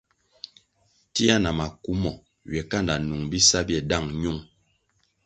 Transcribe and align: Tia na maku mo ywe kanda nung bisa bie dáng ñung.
Tia 1.13 1.35
na 1.43 1.51
maku 1.59 1.91
mo 2.01 2.11
ywe 2.47 2.61
kanda 2.71 2.93
nung 3.07 3.25
bisa 3.31 3.57
bie 3.67 3.79
dáng 3.89 4.07
ñung. 4.21 4.41